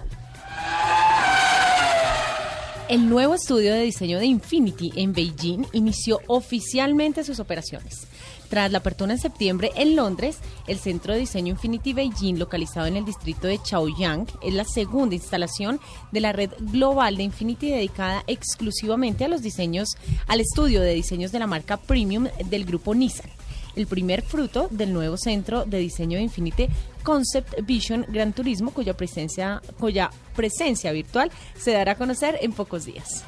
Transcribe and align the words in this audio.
El 2.90 3.08
nuevo 3.08 3.34
estudio 3.36 3.72
de 3.72 3.82
diseño 3.82 4.18
de 4.18 4.26
Infinity 4.26 4.90
en 4.96 5.12
Beijing 5.12 5.64
inició 5.72 6.18
oficialmente 6.26 7.22
sus 7.22 7.38
operaciones. 7.38 8.08
Tras 8.48 8.72
la 8.72 8.78
apertura 8.78 9.12
en 9.12 9.20
septiembre 9.20 9.70
en 9.76 9.94
Londres, 9.94 10.38
el 10.66 10.76
Centro 10.80 11.12
de 11.12 11.20
Diseño 11.20 11.52
Infinity 11.52 11.92
Beijing, 11.92 12.36
localizado 12.36 12.88
en 12.88 12.96
el 12.96 13.04
distrito 13.04 13.46
de 13.46 13.62
Chaoyang, 13.62 14.26
es 14.42 14.54
la 14.54 14.64
segunda 14.64 15.14
instalación 15.14 15.78
de 16.10 16.20
la 16.20 16.32
red 16.32 16.50
global 16.58 17.16
de 17.16 17.22
Infinity 17.22 17.70
dedicada 17.70 18.24
exclusivamente 18.26 19.24
a 19.24 19.28
los 19.28 19.42
diseños, 19.42 19.90
al 20.26 20.40
estudio 20.40 20.80
de 20.80 20.92
diseños 20.92 21.30
de 21.30 21.38
la 21.38 21.46
marca 21.46 21.76
premium 21.76 22.26
del 22.46 22.64
grupo 22.64 22.92
Nissan 22.92 23.30
el 23.76 23.86
primer 23.86 24.22
fruto 24.22 24.68
del 24.70 24.92
nuevo 24.92 25.16
centro 25.16 25.64
de 25.64 25.78
diseño 25.78 26.18
de 26.18 26.24
Infinity 26.24 26.68
Concept 27.02 27.54
Vision 27.64 28.06
Gran 28.08 28.32
Turismo, 28.32 28.72
cuya 28.72 28.96
presencia, 28.96 29.62
cuya 29.78 30.10
presencia 30.34 30.92
virtual 30.92 31.30
se 31.58 31.72
dará 31.72 31.92
a 31.92 31.96
conocer 31.96 32.38
en 32.40 32.52
pocos 32.52 32.84
días. 32.84 33.24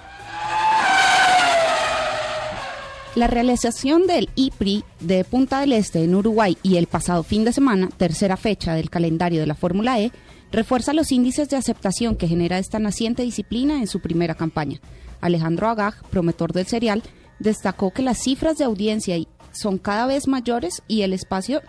La 3.15 3.27
realización 3.27 4.07
del 4.07 4.31
IPRI 4.37 4.85
de 5.01 5.25
Punta 5.25 5.61
del 5.61 5.75
Este 5.75 6.03
en 6.03 6.15
Uruguay 6.15 6.57
y 6.63 6.77
el 6.77 6.87
pasado 6.87 7.23
fin 7.23 7.45
de 7.45 7.53
semana, 7.53 7.91
tercera 7.95 8.39
fecha 8.39 8.75
del 8.75 8.89
calendario 8.89 9.41
de 9.41 9.47
la 9.47 9.55
Fórmula 9.55 10.01
E, 10.01 10.11
refuerza 10.51 10.95
los 10.95 11.13
índices 11.13 11.51
de 11.51 11.57
aceptación 11.57 12.17
que 12.17 12.27
genera 12.27 12.59
esta 12.59 12.79
naciente 12.79 13.23
disciplina 13.23 13.81
en 13.81 13.87
su 13.87 14.01
primera 14.01 14.35
campaña. 14.35 14.81
Alejandro 15.20 15.69
Agag, 15.69 16.03
promotor 16.09 16.55
del 16.55 16.67
serial, 16.67 17.03
destacó 17.39 17.91
que 17.91 18.03
las 18.03 18.19
cifras 18.19 18.57
de 18.57 18.65
audiencia 18.65 19.17
son 19.53 19.78
cada 19.78 20.06
vez 20.06 20.28
mayores 20.28 20.83
y 20.89 21.03
el 21.03 21.12
espacio 21.12 21.62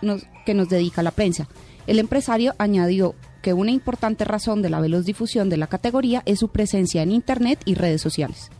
que 0.44 0.54
nos 0.54 0.68
dedica 0.68 1.02
la 1.02 1.10
prensa. 1.10 1.48
El 1.86 1.98
empresario 1.98 2.54
añadió 2.58 3.14
que 3.42 3.52
una 3.52 3.70
importante 3.70 4.24
razón 4.24 4.62
de 4.62 4.70
la 4.70 4.80
veloz 4.80 5.04
difusión 5.04 5.50
de 5.50 5.58
la 5.58 5.66
categoría 5.66 6.22
es 6.24 6.38
su 6.38 6.48
presencia 6.48 7.02
en 7.02 7.12
Internet 7.12 7.60
y 7.66 7.74
redes 7.74 8.00
sociales. 8.00 8.50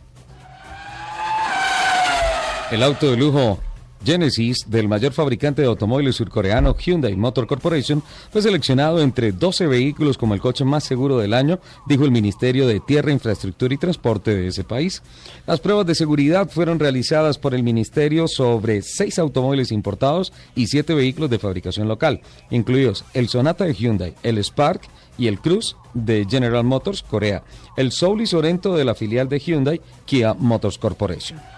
El 2.71 2.83
auto 2.83 3.11
de 3.11 3.17
lujo 3.17 3.59
Genesis, 4.03 4.65
del 4.67 4.87
mayor 4.87 5.13
fabricante 5.13 5.61
de 5.61 5.67
automóviles 5.67 6.15
surcoreano 6.15 6.75
Hyundai 6.75 7.15
Motor 7.15 7.47
Corporation, 7.47 8.03
fue 8.31 8.41
seleccionado 8.41 9.01
entre 9.01 9.31
12 9.31 9.67
vehículos 9.67 10.17
como 10.17 10.33
el 10.33 10.41
coche 10.41 10.63
más 10.63 10.83
seguro 10.83 11.17
del 11.17 11.33
año, 11.33 11.59
dijo 11.87 12.03
el 12.03 12.11
Ministerio 12.11 12.67
de 12.67 12.79
Tierra, 12.79 13.11
Infraestructura 13.11 13.73
y 13.73 13.77
Transporte 13.77 14.35
de 14.35 14.47
ese 14.47 14.63
país. 14.63 15.01
Las 15.47 15.59
pruebas 15.59 15.85
de 15.87 15.95
seguridad 15.95 16.49
fueron 16.49 16.79
realizadas 16.79 17.37
por 17.37 17.55
el 17.55 17.63
Ministerio 17.63 18.27
sobre 18.27 18.81
seis 18.81 19.17
automóviles 19.17 19.71
importados 19.71 20.33
y 20.55 20.67
siete 20.67 20.93
vehículos 20.93 21.29
de 21.29 21.39
fabricación 21.39 21.87
local, 21.87 22.21
incluidos 22.51 23.05
el 23.13 23.29
Sonata 23.29 23.65
de 23.65 23.73
Hyundai, 23.73 24.13
el 24.23 24.37
Spark 24.43 24.81
y 25.17 25.27
el 25.27 25.39
Cruz 25.39 25.75
de 25.93 26.25
General 26.29 26.63
Motors 26.63 27.01
Corea, 27.01 27.43
el 27.77 27.91
Soul 27.91 28.21
y 28.21 28.27
Sorento 28.27 28.75
de 28.75 28.85
la 28.85 28.95
filial 28.95 29.29
de 29.29 29.39
Hyundai 29.39 29.81
Kia 30.05 30.33
Motors 30.33 30.77
Corporation. 30.77 31.54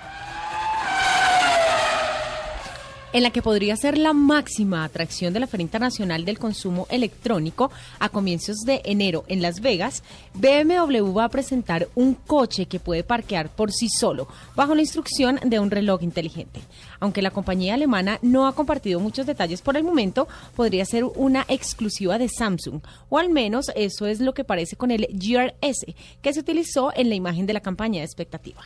En 3.17 3.23
la 3.23 3.31
que 3.31 3.41
podría 3.41 3.75
ser 3.75 3.97
la 3.97 4.13
máxima 4.13 4.83
atracción 4.83 5.33
de 5.33 5.39
la 5.39 5.47
Feria 5.47 5.63
Internacional 5.63 6.23
del 6.23 6.38
Consumo 6.38 6.85
Electrónico 6.91 7.72
a 7.97 8.09
comienzos 8.09 8.57
de 8.57 8.83
enero 8.85 9.25
en 9.28 9.41
Las 9.41 9.59
Vegas, 9.59 10.03
BMW 10.35 11.11
va 11.11 11.23
a 11.23 11.29
presentar 11.29 11.88
un 11.95 12.13
coche 12.13 12.67
que 12.67 12.79
puede 12.79 13.03
parquear 13.03 13.50
por 13.50 13.72
sí 13.72 13.89
solo, 13.89 14.28
bajo 14.55 14.75
la 14.75 14.81
instrucción 14.81 15.39
de 15.44 15.59
un 15.59 15.72
reloj 15.72 16.03
inteligente. 16.03 16.61
Aunque 17.00 17.23
la 17.23 17.31
compañía 17.31 17.73
alemana 17.73 18.19
no 18.22 18.45
ha 18.45 18.53
compartido 18.53 19.00
muchos 19.00 19.25
detalles 19.25 19.63
por 19.63 19.78
el 19.78 19.84
momento, 19.84 20.28
podría 20.55 20.85
ser 20.85 21.03
una 21.03 21.44
exclusiva 21.47 22.19
de 22.19 22.29
Samsung, 22.29 22.81
o 23.09 23.17
al 23.17 23.31
menos 23.31 23.72
eso 23.75 24.05
es 24.05 24.19
lo 24.19 24.35
que 24.35 24.44
parece 24.44 24.75
con 24.75 24.91
el 24.91 25.07
GRS, 25.11 25.88
que 26.22 26.34
se 26.34 26.39
utilizó 26.39 26.91
en 26.95 27.09
la 27.09 27.16
imagen 27.16 27.47
de 27.47 27.53
la 27.53 27.61
campaña 27.61 28.01
de 28.01 28.05
expectativa. 28.05 28.61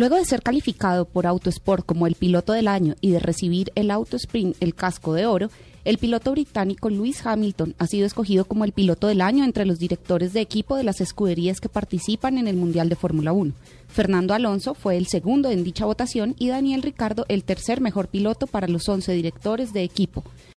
Luego 0.00 0.16
de 0.16 0.24
ser 0.24 0.40
calificado 0.42 1.04
por 1.04 1.26
Autosport 1.26 1.84
como 1.84 2.06
el 2.06 2.14
piloto 2.14 2.54
del 2.54 2.68
año 2.68 2.94
y 3.02 3.10
de 3.10 3.18
recibir 3.18 3.70
el 3.74 3.90
Auto 3.90 4.16
Sprint, 4.16 4.56
el 4.60 4.74
casco 4.74 5.12
de 5.12 5.26
oro, 5.26 5.50
el 5.84 5.98
piloto 5.98 6.30
británico 6.30 6.88
Lewis 6.88 7.26
Hamilton 7.26 7.74
ha 7.76 7.86
sido 7.86 8.06
escogido 8.06 8.46
como 8.46 8.64
el 8.64 8.72
piloto 8.72 9.08
del 9.08 9.20
año 9.20 9.44
entre 9.44 9.66
los 9.66 9.78
directores 9.78 10.32
de 10.32 10.40
equipo 10.40 10.76
de 10.76 10.84
las 10.84 11.02
escuderías 11.02 11.60
que 11.60 11.68
participan 11.68 12.38
en 12.38 12.48
el 12.48 12.56
Mundial 12.56 12.88
de 12.88 12.96
Fórmula 12.96 13.32
1. 13.32 13.52
Fernando 13.88 14.32
Alonso 14.32 14.72
fue 14.72 14.96
el 14.96 15.06
segundo 15.06 15.50
en 15.50 15.64
dicha 15.64 15.84
votación 15.84 16.34
y 16.38 16.48
Daniel 16.48 16.80
Ricardo 16.80 17.26
el 17.28 17.44
tercer 17.44 17.82
mejor 17.82 18.08
piloto 18.08 18.46
para 18.46 18.68
los 18.68 18.88
11 18.88 19.12
directores 19.12 19.74
de 19.74 19.82
equipo. 19.82 20.24